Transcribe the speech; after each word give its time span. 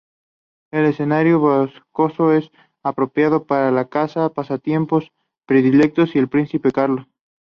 El 0.71 0.85
escenario 0.85 1.37
boscoso 1.39 2.33
es 2.33 2.49
apropiado 2.81 3.45
para 3.45 3.69
la 3.69 3.87
caza, 3.87 4.33
pasatiempo 4.33 4.99
predilecto 5.45 6.05
del 6.07 6.27
príncipe 6.27 6.71
Carlos. 6.71 7.05